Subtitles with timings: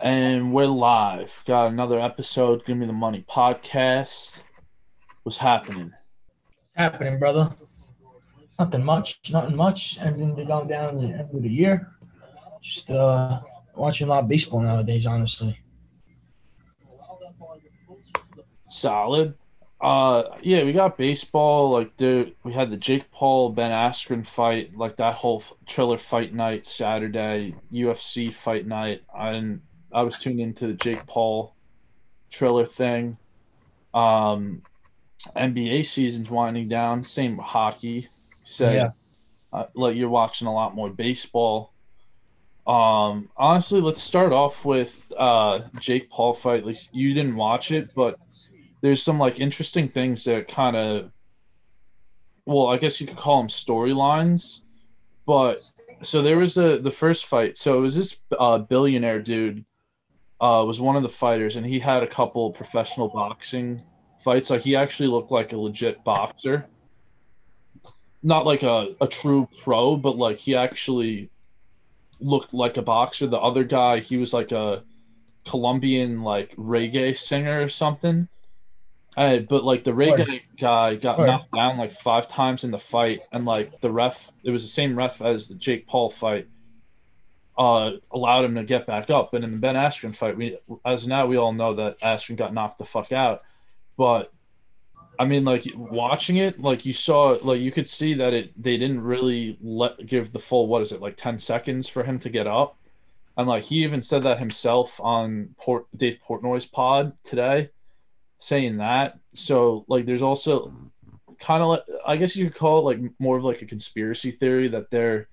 [0.00, 1.42] And we're live.
[1.46, 2.64] Got another episode.
[2.66, 4.42] Give me the money podcast.
[5.22, 5.92] What's happening?
[6.74, 7.50] happening, brother?
[8.58, 9.20] Nothing much.
[9.32, 9.98] Nothing much.
[10.00, 11.92] Everything going down the end of the year.
[12.60, 13.40] Just uh,
[13.74, 15.58] watching a lot of baseball nowadays, honestly.
[18.68, 19.34] Solid.
[19.80, 21.70] Uh, yeah, we got baseball.
[21.70, 24.76] Like, dude, we had the Jake Paul Ben Askren fight.
[24.76, 29.02] Like that whole Triller fight night Saturday, UFC fight night.
[29.14, 29.62] I didn't.
[29.96, 31.54] I was tuned into the Jake Paul
[32.30, 33.16] Triller thing.
[33.94, 34.62] Um,
[35.34, 37.02] NBA season's winding down.
[37.02, 38.08] Same with hockey.
[38.44, 38.90] So, Yeah.
[39.52, 41.72] uh, like you're watching a lot more baseball.
[42.66, 46.66] Um, honestly, let's start off with uh Jake Paul fight.
[46.66, 48.16] Like you didn't watch it, but
[48.82, 51.10] there's some like interesting things that kind of,
[52.44, 54.62] well, I guess you could call them storylines.
[55.26, 55.58] But
[56.02, 57.56] so there was the the first fight.
[57.56, 59.64] So it was this uh, billionaire dude,
[60.40, 63.82] uh, was one of the fighters, and he had a couple professional boxing
[64.20, 64.50] fights.
[64.50, 66.66] Like he actually looked like a legit boxer,
[68.22, 71.30] not like a, a true pro, but like he actually
[72.20, 73.26] looked like a boxer.
[73.26, 74.82] The other guy, he was like a
[75.46, 78.28] Colombian like reggae singer or something.
[79.16, 81.28] But like the reggae guy got Word.
[81.28, 84.68] knocked down like five times in the fight, and like the ref, it was the
[84.68, 86.48] same ref as the Jake Paul fight.
[87.58, 91.06] Uh, allowed him to get back up, But in the Ben Askren fight, we as
[91.06, 93.42] now we all know that Askren got knocked the fuck out.
[93.96, 94.30] But
[95.18, 98.76] I mean, like watching it, like you saw, like you could see that it they
[98.76, 102.28] didn't really let give the full what is it like ten seconds for him to
[102.28, 102.76] get up,
[103.36, 107.70] and like he even said that himself on Port Dave Portnoy's pod today,
[108.38, 109.18] saying that.
[109.32, 110.74] So like, there's also
[111.38, 114.30] kind of like I guess you could call it like more of like a conspiracy
[114.30, 115.28] theory that they're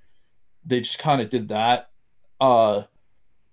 [0.65, 1.89] they just kind of did that,
[2.43, 2.83] uh,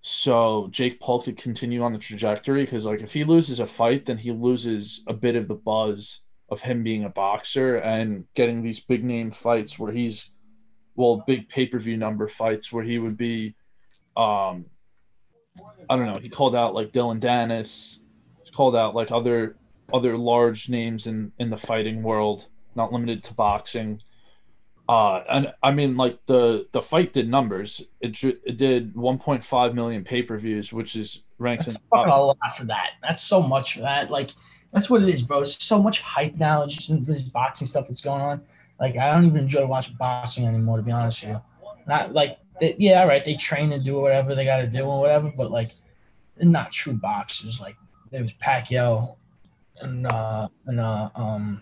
[0.00, 4.06] so Jake Paul could continue on the trajectory because like if he loses a fight,
[4.06, 8.62] then he loses a bit of the buzz of him being a boxer and getting
[8.62, 10.30] these big name fights where he's
[10.96, 13.54] well big pay per view number fights where he would be,
[14.16, 14.64] um,
[15.88, 16.18] I don't know.
[16.20, 18.00] He called out like Dillon Danis,
[18.52, 19.56] called out like other
[19.92, 24.02] other large names in in the fighting world, not limited to boxing.
[24.90, 27.80] Uh, and I mean, like the the fight did numbers.
[28.00, 32.24] It, it did 1.5 million pay per views, which is ranks That's in fucking a
[32.24, 32.94] lot for that.
[33.00, 34.10] That's so much for that.
[34.10, 34.30] Like,
[34.72, 35.42] that's what it is, bro.
[35.42, 36.66] It's so much hype now.
[36.66, 38.42] Just in this boxing stuff that's going on.
[38.80, 41.42] Like, I don't even enjoy watching boxing anymore, to be honest with you.
[41.86, 44.82] Not like, they, yeah, all right, they train and do whatever they got to do
[44.82, 45.70] or whatever, but like,
[46.36, 47.60] they're not true boxers.
[47.60, 47.76] Like,
[48.10, 49.14] there was Pacquiao
[49.82, 51.60] and uh and uh um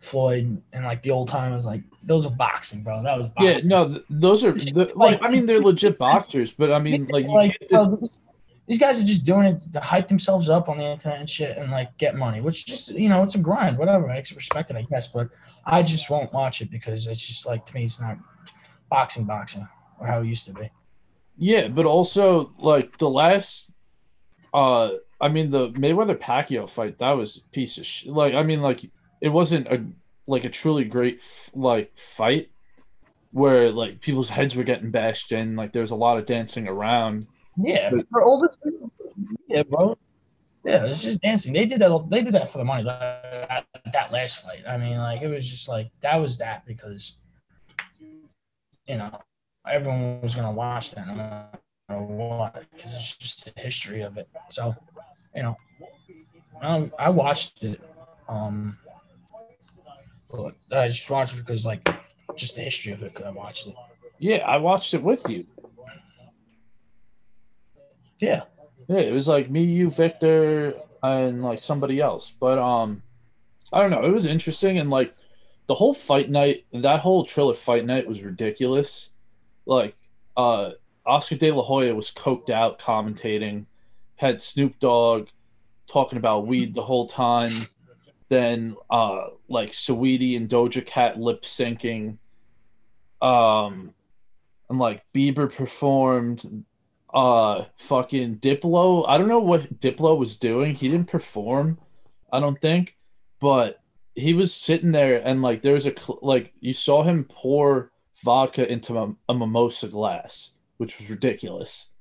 [0.00, 1.64] Floyd and like the old timers.
[1.66, 3.02] Like, those are boxing, bro.
[3.02, 3.56] That was yeah.
[3.64, 7.26] No, th- those are the, like I mean they're legit boxers, but I mean like
[7.26, 8.18] you like, bro, these-
[8.66, 11.56] these guys are just doing it to hype themselves up on the internet and shit
[11.58, 14.08] and like get money, which just you know it's a grind, whatever.
[14.08, 15.28] I respect it, I guess, but
[15.66, 18.16] I just won't watch it because it's just like to me it's not
[18.88, 19.66] boxing, boxing
[19.98, 20.70] or how it used to be.
[21.36, 23.72] Yeah, but also like the last,
[24.54, 24.90] uh,
[25.20, 28.12] I mean the Mayweather Pacquiao fight that was a piece of shit.
[28.12, 28.88] like I mean like
[29.20, 29.84] it wasn't a
[30.26, 31.22] like a truly great
[31.54, 32.50] like fight
[33.32, 36.66] where like people's heads were getting bashed in like there was a lot of dancing
[36.68, 37.26] around.
[37.56, 38.56] Yeah, But- for all this,
[39.48, 39.96] yeah, bro.
[40.64, 41.54] Yeah, it's just dancing.
[41.54, 42.06] They did that.
[42.10, 42.84] They did that for the money.
[42.84, 43.64] That,
[43.94, 44.62] that last fight.
[44.68, 47.16] I mean, like it was just like that was that because
[48.86, 49.18] you know
[49.66, 54.28] everyone was gonna watch that no matter what because it's just the history of it.
[54.50, 54.76] So
[55.34, 55.56] you know,
[56.62, 57.80] I, I watched it.
[58.28, 58.76] Um,
[60.30, 61.88] but I just watched it because like
[62.36, 63.14] just the history of it.
[63.14, 63.74] Cause I watched it.
[64.18, 65.44] Yeah, I watched it with you.
[68.20, 68.42] Yeah,
[68.86, 72.30] Yeah, it was like me, you, Victor, and like somebody else.
[72.38, 73.02] But um,
[73.72, 74.04] I don't know.
[74.04, 75.14] It was interesting, and like
[75.66, 79.12] the whole fight night, that whole Triller fight night was ridiculous.
[79.64, 79.96] Like,
[80.36, 80.70] uh,
[81.06, 83.66] Oscar De La Hoya was coked out commentating,
[84.16, 85.28] had Snoop Dogg
[85.88, 87.52] talking about weed the whole time.
[88.30, 92.16] Then, uh, like Saweetie and Doja Cat lip syncing.
[93.20, 93.92] Um,
[94.70, 96.64] and like Bieber performed
[97.12, 99.04] uh fucking Diplo.
[99.06, 100.74] I don't know what Diplo was doing.
[100.74, 101.78] He didn't perform,
[102.32, 102.96] I don't think,
[103.40, 103.82] but
[104.14, 107.90] he was sitting there and like there was a cl- like you saw him pour
[108.22, 111.92] vodka into a, a mimosa glass, which was ridiculous.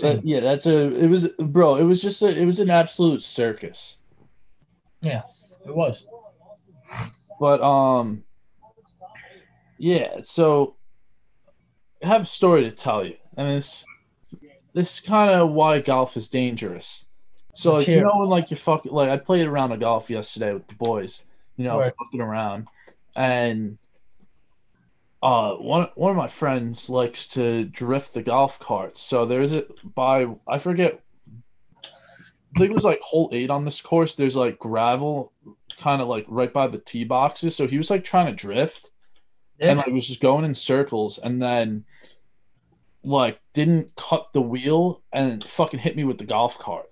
[0.00, 3.22] But, yeah, that's a it was bro, it was just a it was an absolute
[3.22, 4.01] circus.
[5.02, 5.22] Yeah,
[5.66, 6.06] it was.
[7.40, 8.24] But um
[9.78, 10.76] yeah, so
[12.02, 13.16] I have a story to tell you.
[13.36, 13.84] And it's
[14.74, 17.06] this is kind of why golf is dangerous.
[17.54, 20.52] So like, you know when like you fucking like I played around a golf yesterday
[20.54, 21.24] with the boys,
[21.56, 21.92] you know, Right.
[21.98, 22.68] fucking around,
[23.14, 23.78] and
[25.22, 29.00] uh one one of my friends likes to drift the golf carts.
[29.00, 31.00] So there's it by I forget.
[32.54, 34.14] I think it was like hole eight on this course.
[34.14, 35.32] There's like gravel,
[35.78, 37.56] kind of like right by the tee boxes.
[37.56, 38.90] So he was like trying to drift
[39.58, 41.84] and like was just going in circles and then
[43.02, 46.90] like didn't cut the wheel and fucking hit me with the golf cart.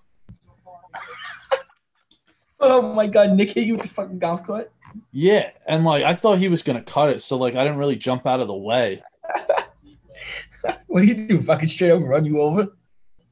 [2.61, 4.73] oh my god, Nick hit you with the fucking golf cart.
[5.13, 7.97] Yeah, and like I thought he was gonna cut it, so like I didn't really
[7.97, 9.03] jump out of the way.
[10.89, 11.41] What do you do?
[11.41, 12.77] Fucking straight up run you over?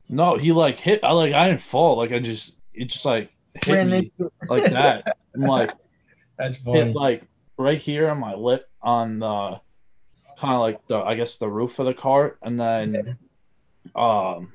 [0.08, 1.04] No, he like hit.
[1.04, 1.96] I like I didn't fall.
[1.96, 3.30] Like I just it just like
[3.64, 5.16] hit Ran me into- like that.
[5.34, 5.72] and like
[6.38, 6.84] That's funny.
[6.84, 7.22] hit like
[7.56, 9.60] right here on my lip on the
[10.38, 13.18] kind of like the I guess the roof of the cart, and then
[13.94, 14.52] um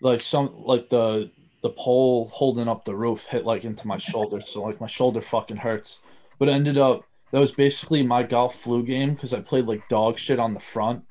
[0.00, 1.30] like some like the
[1.62, 5.20] the pole holding up the roof hit like into my shoulder so like my shoulder
[5.20, 6.00] fucking hurts
[6.38, 7.02] but ended up
[7.32, 10.60] that was basically my golf flu game because i played like dog shit on the
[10.60, 11.02] front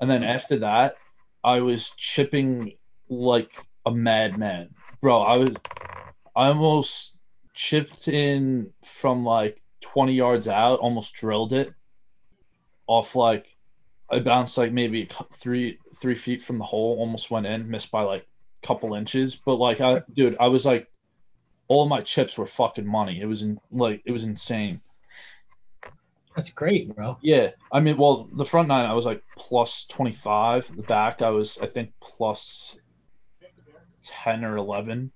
[0.00, 0.94] and then after that
[1.44, 2.72] i was chipping
[3.10, 3.52] like
[3.84, 4.70] a madman
[5.00, 5.50] bro i was
[6.36, 7.18] i almost
[7.54, 11.74] chipped in from like 20 yards out almost drilled it
[12.86, 13.56] off like
[14.10, 18.02] I bounced like maybe three three feet from the hole, almost went in, missed by
[18.02, 18.26] like
[18.62, 19.36] a couple inches.
[19.36, 20.88] But like I dude, I was like
[21.68, 23.20] all my chips were fucking money.
[23.20, 24.80] It was in like it was insane.
[26.34, 27.18] That's great, bro.
[27.22, 27.50] Yeah.
[27.72, 30.74] I mean, well, the front nine I was like plus twenty five.
[30.74, 32.78] The back I was I think plus
[34.04, 35.12] ten or eleven.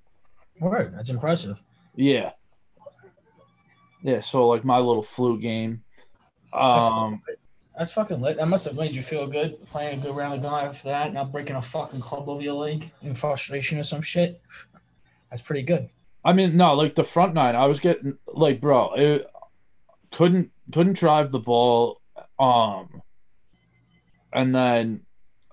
[0.61, 0.95] Word.
[0.97, 1.61] That's impressive.
[1.95, 2.33] Yeah.
[4.03, 5.83] Yeah, so like my little flu game.
[6.53, 7.23] Um
[7.77, 8.37] That's fucking lit.
[8.37, 11.13] That must have made you feel good playing a good round of golf after that,
[11.13, 14.41] not breaking a fucking club over your leg in frustration or some shit.
[15.31, 15.89] That's pretty good.
[16.25, 19.27] I mean, no, like the front nine, I was getting like, bro, it,
[20.15, 22.01] couldn't couldn't drive the ball,
[22.39, 23.03] um,
[24.33, 25.04] and then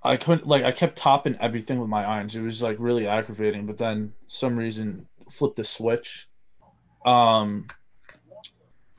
[0.04, 2.36] I couldn't like I kept topping everything with my irons.
[2.36, 3.66] It was like really aggravating.
[3.68, 6.28] But then some reason flipped the switch.
[7.06, 7.68] Um,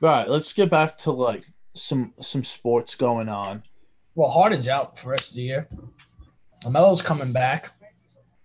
[0.01, 3.63] all right, let's get back to like some some sports going on.
[4.15, 5.67] Well, Harden's out for the rest of the year.
[6.65, 7.71] Lamelo's coming back.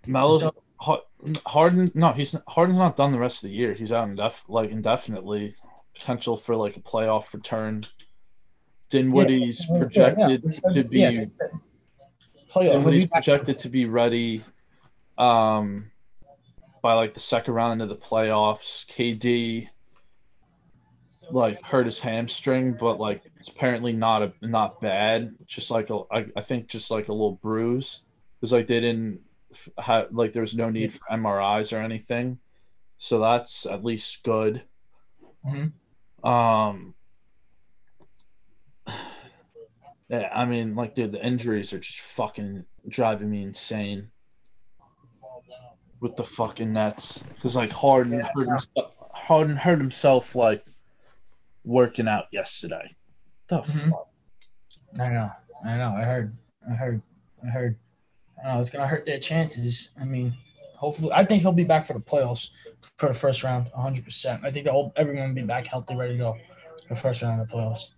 [0.06, 1.02] Melo's So-
[1.46, 1.90] Harden.
[1.94, 3.74] No, he's Harden's not done the rest of the year.
[3.74, 5.54] He's out indef- like indefinitely.
[5.94, 7.82] Potential for like a playoff return.
[8.88, 11.24] Dinwiddie's Yeah, yeah, projected they said- to be yeah,
[12.54, 14.44] they said- yeah, he'll be projected to be ready
[15.16, 15.90] um
[16.82, 18.86] by like the second round into the playoffs.
[18.86, 19.68] KD
[21.30, 25.34] like hurt his hamstring, but like it's apparently not a not bad.
[25.46, 28.02] Just like a I, I think just like a little bruise.
[28.40, 29.20] Because like they didn't
[29.78, 32.38] have like there was no need for MRIs or anything.
[32.98, 34.62] So that's at least good.
[35.46, 35.72] Mhm.
[36.24, 36.94] Um
[40.08, 44.08] Yeah, I mean, like, dude, the injuries are just fucking driving me insane
[46.00, 47.18] with the fucking Nets.
[47.34, 50.64] Because like Harden hurt himself, Harden hurt himself like
[51.64, 52.94] working out yesterday.
[53.48, 53.90] The Mhm.
[53.90, 54.08] fuck?
[54.98, 55.30] I know.
[55.64, 55.88] I know.
[55.96, 56.28] I heard.
[56.70, 57.02] I heard.
[57.44, 57.78] I heard.
[58.42, 59.90] I know it's gonna hurt their chances.
[60.00, 60.34] I mean,
[60.76, 62.50] hopefully, I think he'll be back for the playoffs
[62.96, 64.04] for the first round, 100.
[64.04, 66.32] percent I think the whole everyone will be back healthy, ready to go
[66.86, 67.88] for the first round of the playoffs.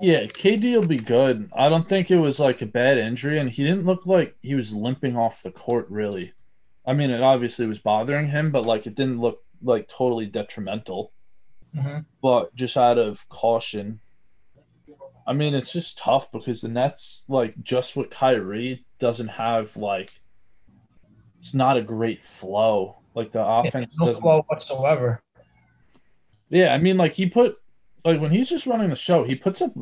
[0.00, 1.50] Yeah, KD will be good.
[1.56, 4.54] I don't think it was like a bad injury, and he didn't look like he
[4.54, 5.86] was limping off the court.
[5.88, 6.32] Really,
[6.86, 11.12] I mean, it obviously was bothering him, but like it didn't look like totally detrimental.
[11.74, 14.00] hmm but just out of caution.
[15.26, 20.10] I mean, it's just tough because the Nets, like, just with Kyrie, doesn't have like,
[21.38, 22.96] it's not a great flow.
[23.14, 24.22] Like the offense no doesn't.
[24.22, 25.22] flow whatsoever.
[26.48, 27.56] Yeah, I mean, like he put,
[28.06, 29.72] like when he's just running the show, he puts up,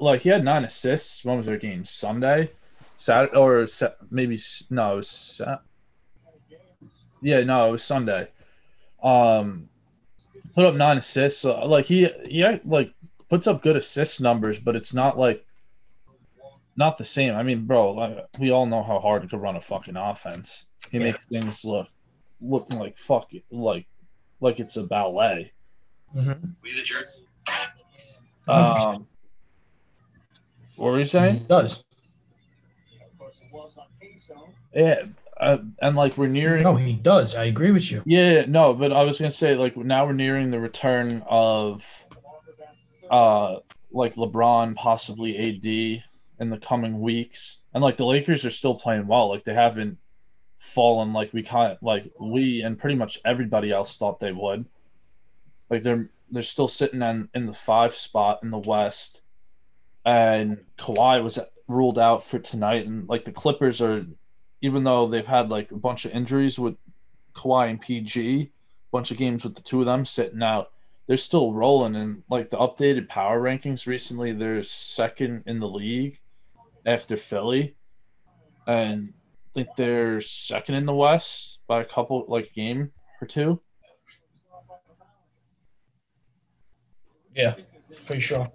[0.00, 1.24] like he had nine assists.
[1.24, 1.84] When was their game?
[1.84, 2.50] Sunday,
[2.96, 4.38] Saturday, or Sa- maybe
[4.70, 5.58] no, it was Sa-
[7.22, 8.28] yeah, no, it was Sunday.
[9.02, 9.68] Um,
[10.54, 11.40] put up nine assists.
[11.42, 12.92] So, like he, yeah, like
[13.28, 15.44] puts up good assist numbers, but it's not like
[16.76, 17.34] not the same.
[17.34, 20.66] I mean, bro, like, we all know how Harden could run a fucking offense.
[20.90, 21.04] He Yeah.
[21.04, 21.88] makes things look
[22.42, 23.86] looking like fuck like
[24.40, 25.52] like it's a ballet.
[26.16, 26.32] Mm-hmm.
[26.62, 27.06] We the jerk.
[28.48, 29.06] Um,
[30.76, 31.40] what were you saying?
[31.40, 31.84] He does.
[34.74, 35.04] Yeah,
[35.36, 36.62] uh, and like we're nearing.
[36.62, 37.34] No, he does.
[37.34, 38.02] I agree with you.
[38.06, 42.06] Yeah, no, but I was gonna say like now we're nearing the return of,
[43.10, 43.56] uh,
[43.90, 46.04] like LeBron, possibly AD,
[46.40, 47.62] in the coming weeks.
[47.72, 49.28] And like the Lakers are still playing well.
[49.28, 49.98] Like they haven't
[50.58, 54.66] fallen like we kind like we and pretty much everybody else thought they would.
[55.68, 59.22] Like they're they're still sitting in in the five spot in the West,
[60.04, 62.86] and Kawhi was ruled out for tonight.
[62.86, 64.06] And like the Clippers are,
[64.60, 66.76] even though they've had like a bunch of injuries with
[67.34, 68.50] Kawhi and PG, a
[68.90, 70.70] bunch of games with the two of them sitting out,
[71.06, 71.96] they're still rolling.
[71.96, 76.20] And like the updated power rankings recently, they're second in the league
[76.86, 77.76] after Philly,
[78.66, 83.60] and I think they're second in the West by a couple like game or two.
[87.34, 87.54] Yeah,
[88.06, 88.50] pretty sure.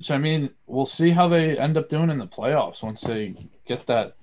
[0.00, 3.34] So I mean, we'll see how they end up doing in the playoffs once they
[3.66, 4.16] get that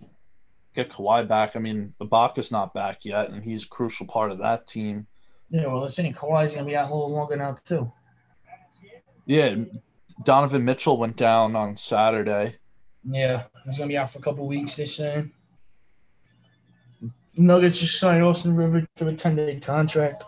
[0.73, 1.55] get Kawhi back.
[1.55, 5.07] I mean, Ibaka's not back yet, and he's a crucial part of that team.
[5.49, 7.91] Yeah, well, listen, Kawhi's gonna be out a little longer now too.
[9.25, 9.55] Yeah,
[10.23, 12.57] Donovan Mitchell went down on Saturday.
[13.03, 14.75] Yeah, he's gonna be out for a couple weeks.
[14.75, 15.25] They say.
[17.35, 20.23] Nuggets just signed Austin River to a ten day contract.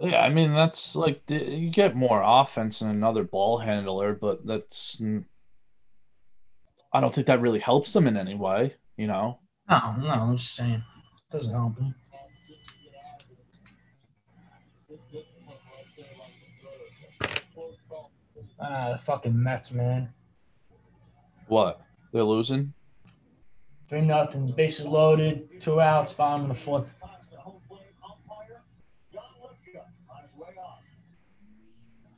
[0.00, 5.00] Yeah, I mean that's like you get more offense than another ball handler, but that's
[6.92, 8.74] I don't think that really helps them in any way.
[8.96, 9.38] You know.
[9.68, 11.94] No, no, I'm just saying it doesn't help them.
[18.60, 20.12] Ah, the fucking Mets, man.
[21.48, 21.80] What?
[22.12, 22.74] They're losing?
[23.92, 24.50] Three nothing.
[24.52, 25.60] Bases loaded.
[25.60, 26.14] Two outs.
[26.14, 26.94] Bottom of the fourth.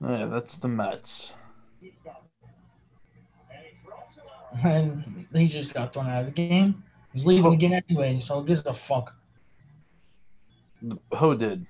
[0.00, 1.34] Yeah, that's the Mets.
[4.62, 6.84] And he just got thrown out of the game.
[7.12, 9.16] He's leaving again anyway, so it gives a fuck.
[11.18, 11.66] Who did?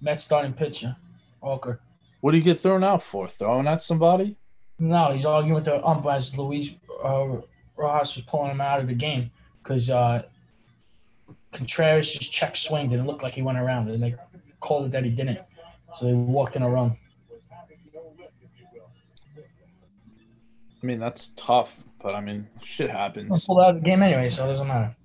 [0.00, 0.96] Mets starting pitcher,
[1.40, 1.78] Walker.
[2.20, 3.28] What do you get thrown out for?
[3.28, 4.36] Throwing at somebody?
[4.80, 7.36] No, he's arguing with the umpire as Luis uh,
[7.80, 9.30] Rojas was pulling him out of the game
[9.62, 10.22] because uh,
[11.52, 14.14] Contreras just check swing didn't look like he went around and they
[14.60, 15.40] called it that he didn't.
[15.94, 16.96] So he walked in a run.
[20.82, 23.44] I mean, that's tough, but I mean, shit happens.
[23.44, 24.96] Pulled out of the game anyway, so it doesn't matter.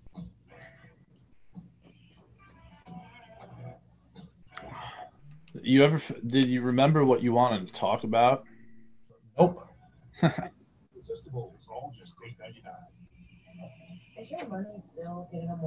[5.62, 8.44] You ever did you remember what you wanted to talk about?
[9.38, 9.68] Nope.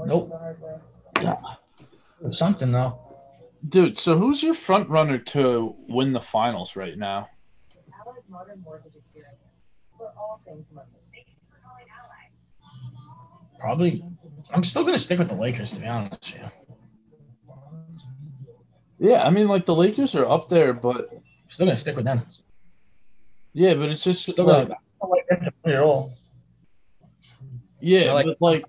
[0.06, 0.32] nope.
[1.20, 1.36] Yeah.
[2.30, 2.98] Something though.
[3.68, 7.28] Dude, so who's your front runner to win the finals right now?
[13.58, 14.04] Probably.
[14.52, 16.50] I'm still gonna stick with the Lakers to be honest with you.
[19.10, 21.10] Yeah, I mean, like the Lakers are up there, but
[21.48, 22.24] still gonna stick with them.
[23.52, 26.14] Yeah, but it's just still like, gonna, like them to play at all.
[27.80, 28.64] Yeah, like, but like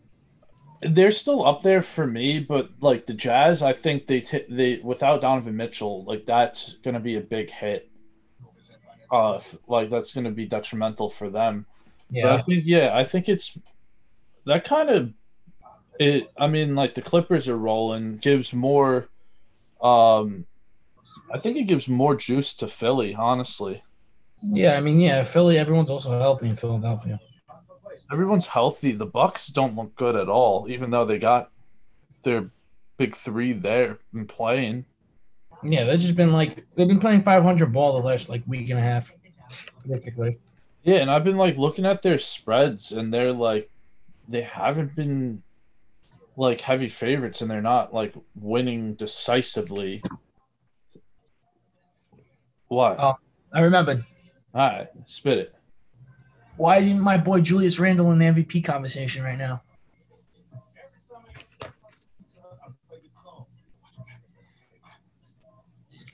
[0.82, 4.80] they're still up there for me, but like the Jazz, I think they t- they
[4.84, 7.90] without Donovan Mitchell, like that's gonna be a big hit.
[9.12, 11.66] Uh, like that's gonna be detrimental for them.
[12.12, 13.58] Yeah, but I think yeah, I think it's
[14.46, 15.14] that kind of
[16.00, 16.32] it.
[16.38, 19.10] I mean, like the Clippers are rolling, gives more
[19.82, 20.46] um,
[21.34, 23.84] I think it gives more juice to Philly, honestly.
[24.44, 25.58] Yeah, I mean, yeah, Philly.
[25.58, 27.20] Everyone's also healthy in Philadelphia.
[28.12, 28.92] Everyone's healthy.
[28.92, 31.52] The Bucks don't look good at all, even though they got
[32.24, 32.46] their
[32.98, 34.86] big three there and playing.
[35.64, 38.80] Yeah, they've just been like they've been playing 500 ball the last like week and
[38.80, 39.12] a half,
[39.88, 40.38] basically.
[40.84, 43.70] Yeah, and I've been like looking at their spreads, and they're like
[44.28, 45.44] they haven't been
[46.40, 50.02] like heavy favorites and they're not like winning decisively.
[52.70, 52.96] What?
[52.98, 53.16] Oh,
[53.54, 54.06] I remembered.
[54.54, 55.56] All right, spit it.
[56.58, 59.62] Why isn't my boy Julius Randle in the MVP conversation right now?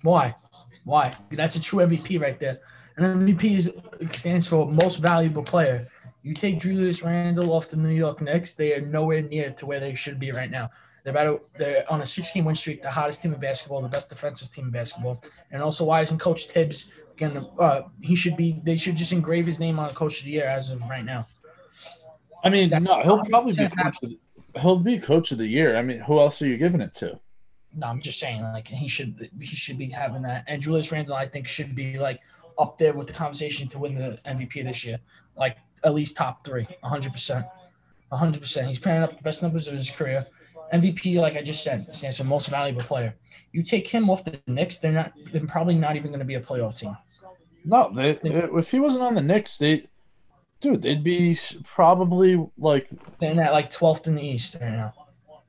[0.04, 0.36] Why?
[0.84, 1.16] Why?
[1.32, 2.60] That's a true MVP right there.
[2.98, 3.74] And MVP is,
[4.12, 5.88] stands for most valuable player.
[6.22, 9.80] You take Julius Randle off the New York Knicks, they are nowhere near to where
[9.80, 10.70] they should be right now.
[11.04, 13.88] They're about to, they're on a 16 win streak, the hottest team in basketball, the
[13.88, 15.24] best defensive team in basketball.
[15.52, 17.46] And also, why isn't Coach Thibs again?
[17.60, 18.62] Uh, he should be.
[18.64, 21.26] They should just engrave his name on Coach of the Year as of right now.
[22.44, 24.20] I mean, no, he'll probably be coach of the,
[24.60, 25.78] he'll be Coach of the Year.
[25.78, 27.20] I mean, who else are you giving it to?
[27.76, 30.44] No, I'm just saying, like he should he should be having that.
[30.48, 32.20] And Julius Randle, I think, should be like
[32.58, 35.00] up there with the conversation to win the MVP this year.
[35.36, 37.50] Like at least top three, 100%.
[38.12, 38.68] 100%.
[38.68, 40.26] He's pairing up the best numbers of his career.
[40.74, 43.14] MVP, like I just said, stands for most valuable player.
[43.52, 45.14] You take him off the Knicks, they're not.
[45.32, 46.96] They're probably not even going to be a playoff team.
[47.64, 49.88] No, they, if he wasn't on the Knicks, they,
[50.62, 54.94] dude, they'd be probably like, They're at like 12th in the East right now.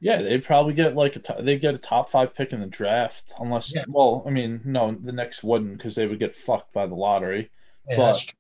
[0.01, 3.33] yeah, they'd probably get like a they get a top five pick in the draft,
[3.41, 3.85] unless, Yeah.
[3.89, 7.51] well, I mean, no, the Knicks wouldn't because they would get fucked by the lottery.
[7.89, 8.39] Yeah, But- that's true.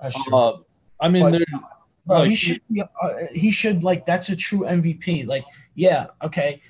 [0.00, 0.36] That's true.
[0.38, 0.56] Uh,
[1.00, 1.60] I mean, But- they're
[2.08, 2.82] Bro, he should be.
[2.82, 4.06] Uh, he should like.
[4.06, 5.26] That's a true MVP.
[5.26, 6.60] Like, yeah, okay.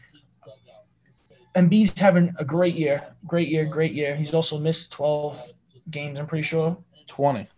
[1.57, 4.15] Embiid's having a great year, great year, great year.
[4.15, 5.53] He's also missed 12
[5.91, 6.19] games.
[6.19, 6.77] I'm pretty sure.
[7.07, 7.49] twenty.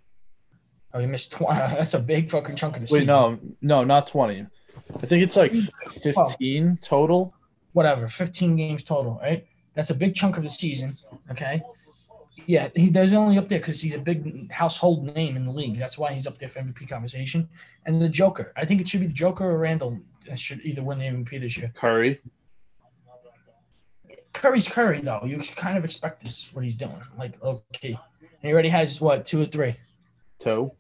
[0.94, 1.58] Oh, he missed 20.
[1.74, 3.06] That's a big fucking chunk of the Wait, season.
[3.06, 4.46] no, no, not twenty.
[5.02, 5.54] I think it's like
[6.02, 7.34] fifteen total.
[7.72, 9.46] whatever, 15 games total, right?
[9.74, 10.96] That's a big chunk of the season.
[11.30, 11.62] Okay.
[12.50, 15.78] Yeah, he does only up there because he's a big household name in the league.
[15.78, 17.48] That's why he's up there for MVP conversation.
[17.86, 20.82] And the Joker, I think it should be the Joker or Randle that should either
[20.82, 21.70] win the MVP this year.
[21.76, 22.20] Curry.
[24.32, 25.20] Curry's Curry though.
[25.24, 27.96] You kind of expect this what he's doing, like okay.
[28.20, 29.76] And he already has what two or three.
[30.40, 30.74] Toe.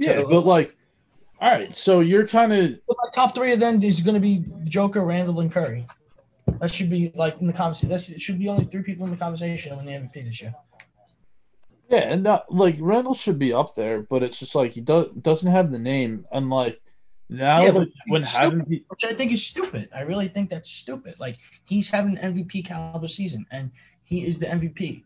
[0.00, 0.76] Yeah, but like,
[1.40, 1.76] all right.
[1.76, 2.80] So you're kind of
[3.14, 5.86] top three of them is going to be Joker, Randle, and Curry.
[6.60, 7.88] That should be like in the conversation.
[7.88, 10.52] That's it should be only three people in the conversation when the MVP this year.
[11.88, 15.08] Yeah, and not, like Randle should be up there, but it's just like he does
[15.22, 16.80] doesn't have the name, and like
[17.30, 19.88] now Yeah, that when having pe- which I think is stupid.
[19.94, 21.14] I really think that's stupid.
[21.18, 23.70] Like he's having an MVP caliber season, and
[24.04, 25.02] he is the MVP.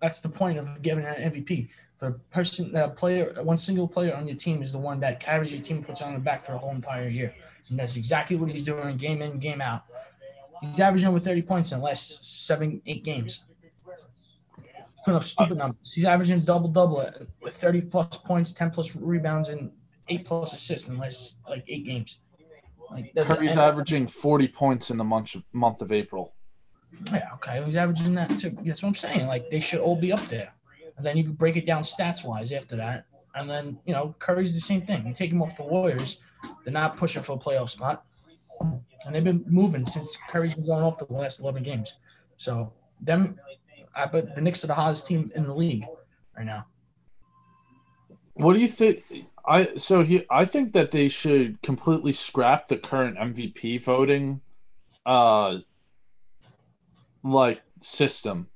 [0.00, 1.68] That's the point of giving an MVP.
[1.98, 5.52] The person, the player, one single player on your team is the one that carries
[5.52, 7.34] your team, puts on the back for the whole entire year,
[7.68, 9.84] and that's exactly what he's doing, game in, game out.
[10.60, 13.44] He's averaging over 30 points in the last seven, eight games.
[15.06, 15.92] Up stupid uh, numbers.
[15.92, 17.04] He's averaging double double
[17.40, 19.72] with 30 plus points, 10 plus rebounds, and
[20.08, 22.20] eight plus assists in the last like eight games.
[22.90, 26.34] Like that's Curry's averaging forty points in the month of, month of April.
[27.12, 27.62] yeah, okay.
[27.64, 28.56] He's averaging that too.
[28.62, 29.26] That's what I'm saying.
[29.26, 30.52] Like they should all be up there.
[30.96, 33.06] And then you can break it down stats wise after that.
[33.34, 35.06] And then, you know, Curry's the same thing.
[35.06, 36.18] You take him off the Warriors,
[36.64, 38.04] they're not pushing for a playoff spot.
[38.60, 41.94] And they've been moving since Curry's been going off the last 11 games.
[42.36, 43.38] So, them,
[43.94, 45.84] I the Knicks are the hottest team in the league
[46.36, 46.66] right now.
[48.34, 49.04] What do you think?
[49.44, 54.40] I so he I think that they should completely scrap the current MVP voting,
[55.04, 55.58] uh,
[57.22, 58.48] like system,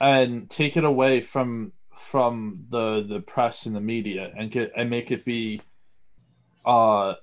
[0.00, 4.88] and take it away from from the the press and the media and get and
[4.88, 5.60] make it be,
[6.64, 7.14] uh,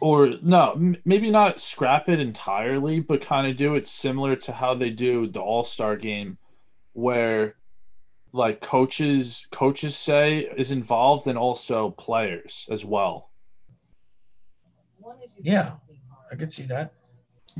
[0.00, 4.52] or no, m- maybe not scrap it entirely, but kind of do it similar to
[4.52, 6.38] how they do the All Star game,
[6.92, 7.54] where
[8.32, 13.30] like coaches coaches say is involved and also players as well
[15.40, 15.72] Yeah,
[16.30, 16.92] I could see that.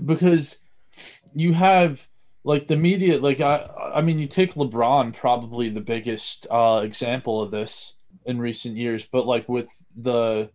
[0.04, 0.58] because
[1.34, 2.06] you have
[2.44, 7.40] like the media like i i mean you take lebron probably the biggest uh example
[7.42, 7.96] of this
[8.26, 10.50] in recent years but like with the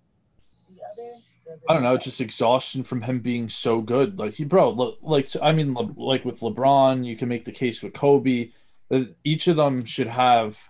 [1.68, 4.70] i don't know just exhaustion from him being so good like he bro
[5.02, 8.50] like i mean like with lebron you can make the case with kobe
[9.24, 10.70] each of them should have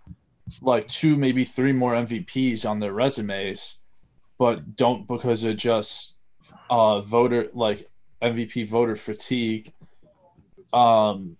[0.62, 3.78] like two maybe three more mvps on their resumes
[4.38, 6.15] but don't because of just
[6.69, 7.89] uh voter like
[8.24, 9.74] MVP voter fatigue.
[10.72, 11.38] Um,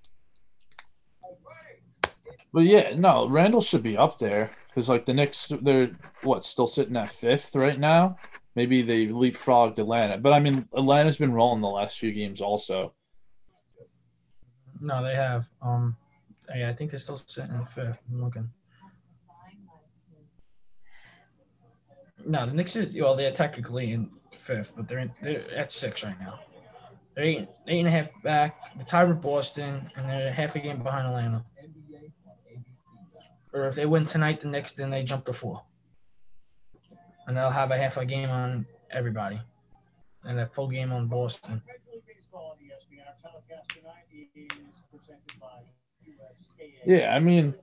[2.54, 6.68] but yeah, no, Randle should be up there because like the Knicks, they're what still
[6.68, 8.18] sitting at fifth right now.
[8.56, 12.94] Maybe they leapfrogged Atlanta, but I mean Atlanta's been rolling the last few games also.
[14.80, 15.48] No, they have.
[15.62, 15.96] Um,
[16.54, 18.00] yeah, I think they're still sitting in fifth.
[18.12, 18.50] I'm looking.
[22.26, 26.04] No, the Knicks is well, they're technically in fifth, but they're in, they're at six
[26.04, 26.40] right now.
[27.16, 28.78] They're eight, eight and a half back.
[28.78, 31.44] The tie with Boston, and they're half a game behind Atlanta.
[33.54, 35.62] Or if they win tonight, the Knicks, then they jump to four,
[37.28, 39.40] and they'll have a half a game on everybody,
[40.24, 41.62] and a full game on Boston.
[46.86, 47.56] Yeah, I mean,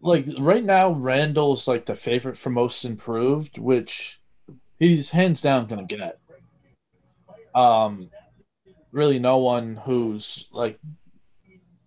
[0.00, 4.20] like right now, Randle's like the favorite for most improved, which
[4.78, 6.18] he's hands down gonna get.
[7.54, 8.10] Um,
[8.92, 10.78] really, no one who's like,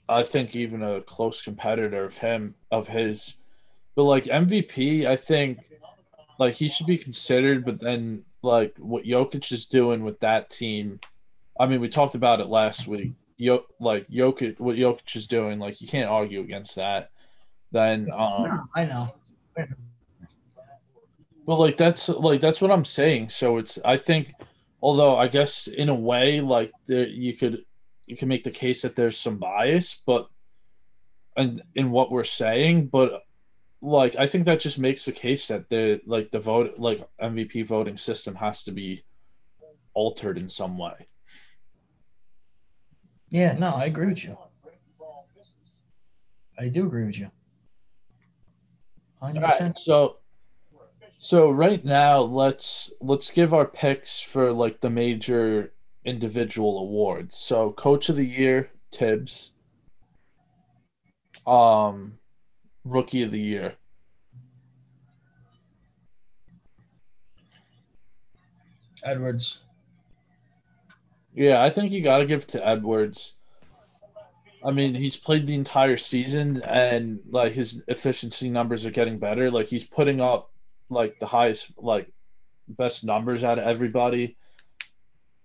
[0.09, 3.35] I think even a close competitor of him of his,
[3.95, 5.59] but like MVP, I think
[6.39, 10.99] like he should be considered, but then like what Jokic is doing with that team,
[11.59, 13.13] I mean, we talked about it last week.
[13.37, 17.11] Yo, like Jokic, what Jokic is doing, like you can't argue against that.
[17.71, 19.13] Then, um, I know.
[21.45, 23.29] But like that's like that's what I'm saying.
[23.29, 24.33] So it's I think,
[24.81, 27.65] although I guess in a way like there you could
[28.05, 30.27] you can make the case that there's some bias, but
[31.35, 33.23] and in what we're saying, but
[33.83, 37.65] like I think that just makes the case that the like the vote like MVP
[37.67, 39.03] voting system has to be
[39.93, 41.07] altered in some way.
[43.29, 44.37] Yeah, no, I agree with you.
[46.57, 47.29] I do agree with you.
[49.21, 49.41] 100%.
[49.41, 50.17] Right, so
[51.17, 55.73] so right now let's let's give our picks for like the major
[56.05, 57.35] individual awards.
[57.35, 59.55] So coach of the year, Thibs.
[61.45, 62.19] Um
[62.83, 63.75] rookie of the year.
[69.03, 69.59] Edwards.
[71.33, 73.37] Yeah, I think you got to give to Edwards.
[74.63, 79.51] I mean, he's played the entire season and like his efficiency numbers are getting better.
[79.51, 80.51] Like he's putting up
[80.89, 82.11] like the highest like
[82.67, 84.37] best numbers out of everybody.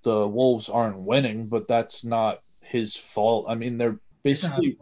[0.04, 3.46] The Wolves aren't winning, but that's not his fault.
[3.48, 4.78] I mean, they're basically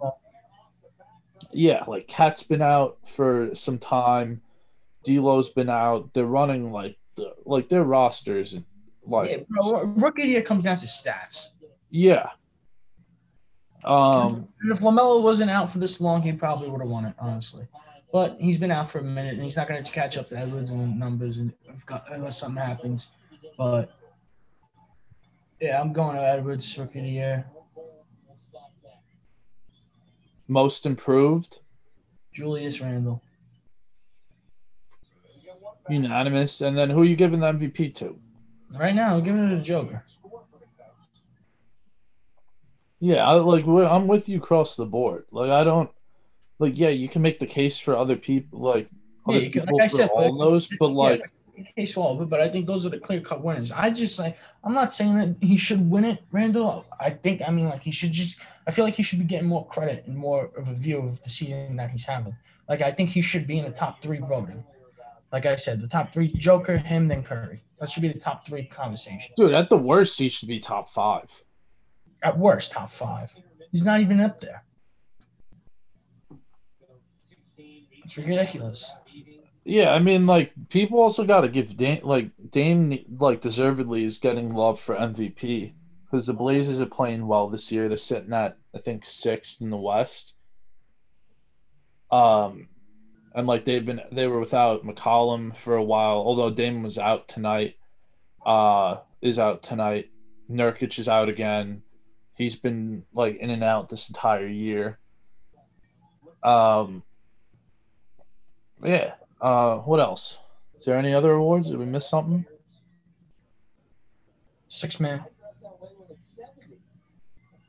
[1.52, 4.42] yeah, like KAT's been out for some time.
[5.04, 6.12] D'Lo's been out.
[6.12, 8.58] They're running like the, like their rosters
[9.06, 11.48] like yeah, bro, rookie year comes down to stats.
[11.90, 12.30] Yeah.
[13.84, 17.14] Um, and if Lamelo wasn't out for this long, he probably would have won it,
[17.18, 17.66] honestly.
[18.12, 20.38] But he's been out for a minute, and he's not going to catch up to
[20.38, 21.52] Edwards in numbers, and
[22.10, 23.12] unless something happens.
[23.56, 23.92] But
[25.60, 27.46] yeah, I'm going to Edwards rookie of the year.
[30.48, 31.58] Most improved.
[32.32, 33.22] Julius Randle.
[35.88, 36.60] Unanimous.
[36.60, 38.18] And then who are you giving the MVP to?
[38.72, 40.04] Right now, I'm giving it to Joker.
[42.98, 45.26] Yeah, I, like I'm with you across the board.
[45.30, 45.90] Like I don't
[46.58, 46.78] like.
[46.78, 48.88] Yeah, you can make the case for other people, like
[49.28, 51.30] other yeah, people like for said, all those, but like
[51.76, 52.28] case for all of it.
[52.30, 53.70] But I think those are the clear cut winners.
[53.70, 56.86] I just like I'm not saying that he should win it, Randle.
[56.98, 58.38] I think I mean like he should just.
[58.66, 61.22] I feel like he should be getting more credit and more of a view of
[61.22, 62.36] the season that he's having.
[62.68, 64.64] Like I think he should be in the top three voting.
[65.32, 67.62] Like I said, the top three: Joker, him, then Curry.
[67.78, 69.32] That should be the top three conversation.
[69.36, 71.42] Dude, at the worst, he should be top five.
[72.22, 73.32] At worst, top five.
[73.70, 74.64] He's not even up there.
[78.04, 78.92] It's ridiculous.
[79.64, 84.18] Yeah, I mean, like people also got to give Dame, like Dame, like deservedly is
[84.18, 85.74] getting love for MVP
[86.16, 87.88] because the Blazers are playing well this year.
[87.88, 90.32] They're sitting at I think sixth in the West.
[92.10, 92.68] Um,
[93.34, 97.28] and like they've been they were without McCollum for a while, although Damon was out
[97.28, 97.74] tonight.
[98.46, 100.10] Uh is out tonight.
[100.50, 101.82] Nurkic is out again.
[102.34, 104.98] He's been like in and out this entire year.
[106.42, 107.02] Um
[108.82, 109.14] yeah.
[109.38, 110.38] Uh what else?
[110.78, 111.68] Is there any other awards?
[111.70, 112.46] Did we miss something?
[114.66, 115.26] Six man.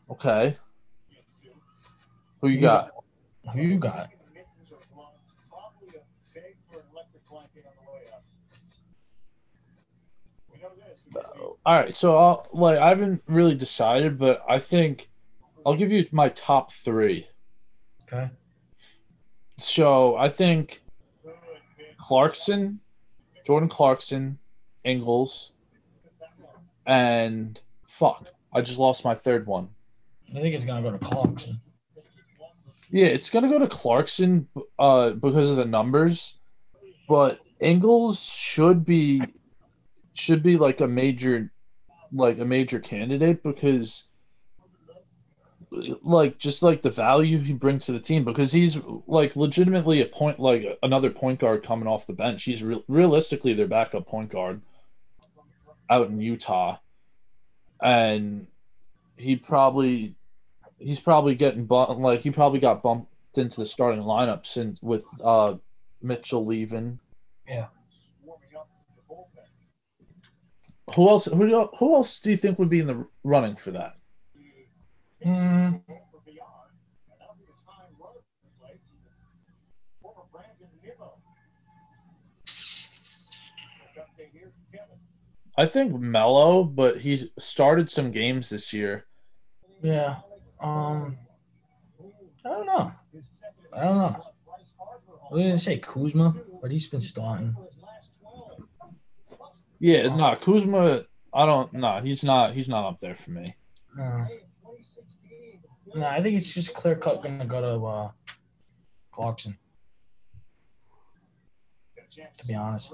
[0.09, 0.57] Okay.
[2.41, 2.91] Who you got?
[3.53, 4.09] Who you got?
[11.65, 15.09] All right, so I'll, like I haven't really decided, but I think
[15.65, 17.27] I'll give you my top three.
[18.03, 18.29] Okay.
[19.57, 20.83] So I think
[21.97, 22.79] Clarkson,
[23.45, 24.39] Jordan Clarkson,
[24.83, 25.51] Ingles,
[26.85, 29.69] and fuck, I just lost my third one.
[30.29, 31.61] I think it's gonna go to Clarkson.
[32.89, 34.47] Yeah, it's gonna go to Clarkson
[34.79, 36.35] uh, because of the numbers,
[37.07, 39.21] but Ingles should be
[40.13, 41.51] should be like a major
[42.11, 44.07] like a major candidate because
[46.01, 50.05] like just like the value he brings to the team because he's like legitimately a
[50.05, 52.43] point like another point guard coming off the bench.
[52.43, 54.61] He's re- realistically their backup point guard
[55.89, 56.77] out in Utah,
[57.81, 58.47] and
[59.15, 60.15] he probably
[60.79, 65.05] he's probably getting bumped like he probably got bumped into the starting lineup since with
[65.23, 65.55] uh
[66.01, 66.99] Mitchell leaving.
[67.47, 67.67] Yeah.
[70.95, 71.25] Who else?
[71.25, 73.95] Who, who else do you think would be in the running for that?
[75.25, 75.81] Mm.
[85.57, 89.05] I think Melo, but he's started some games this year.
[89.81, 90.17] Yeah.
[90.59, 91.17] Um.
[92.45, 92.91] I don't know.
[93.73, 94.23] I don't know.
[95.29, 97.55] I was gonna say Kuzma, but he's been starting.
[99.79, 101.03] Yeah, no, nah, Kuzma.
[101.33, 101.73] I don't.
[101.73, 102.53] No, nah, he's not.
[102.53, 103.55] He's not up there for me.
[103.97, 104.27] No.
[105.95, 108.11] No, I think it's just clear cut going to go to uh,
[109.11, 109.57] Clarkson.
[112.11, 112.93] To be honest.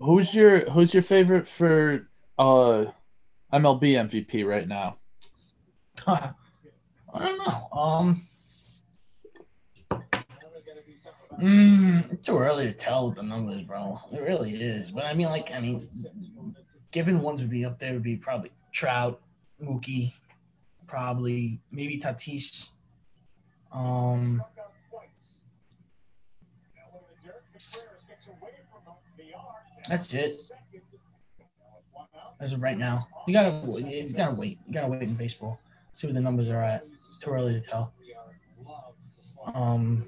[0.00, 2.86] Who's your Who's your favorite for uh
[3.52, 4.96] MLB MVP right now?
[6.06, 6.32] I
[7.14, 7.68] don't know.
[7.72, 8.26] Um,
[11.38, 14.00] mm, too early to tell with the numbers, bro.
[14.10, 14.90] It really is.
[14.90, 15.86] But I mean, like, I mean,
[16.90, 19.20] given ones would be up there would be probably Trout,
[19.62, 20.14] Mookie,
[20.86, 22.70] probably maybe Tatis.
[23.72, 24.42] Um,
[29.88, 30.40] that's it.
[32.40, 34.58] As of right now, you gotta you gotta wait.
[34.66, 35.60] You gotta wait in baseball.
[35.94, 36.84] See where the numbers are at.
[37.06, 37.92] It's too early to tell.
[39.54, 40.06] Um,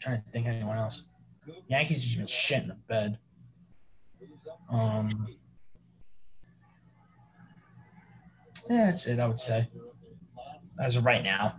[0.00, 1.04] trying to think of anyone else.
[1.68, 3.18] Yankees just been shit in the bed.
[4.70, 5.28] Um,
[8.68, 9.18] yeah, that's it.
[9.18, 9.68] I would say
[10.80, 11.56] as of right now.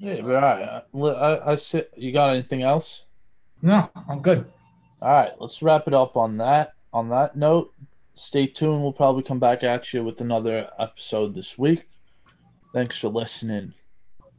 [0.00, 1.92] Yeah, but uh, I, I, I sit.
[1.94, 3.04] You got anything else?
[3.60, 4.50] No, I'm good.
[5.02, 6.72] All right, let's wrap it up on that.
[6.92, 7.72] On that note,
[8.14, 8.82] stay tuned.
[8.82, 11.86] We'll probably come back at you with another episode this week.
[12.72, 13.74] Thanks for listening.